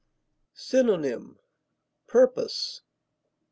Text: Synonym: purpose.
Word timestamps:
Synonym: 0.55 1.37
purpose. 2.07 2.81